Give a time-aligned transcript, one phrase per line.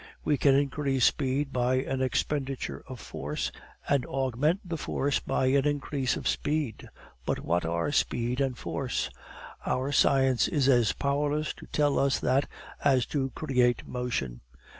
[0.25, 3.51] We can increase speed by an expenditure of force,
[3.87, 6.89] and augment the force by an increase of speed.
[7.23, 9.11] But what are speed and force?
[9.63, 12.49] Our science is as powerless to tell us that
[12.83, 14.41] as to create motion.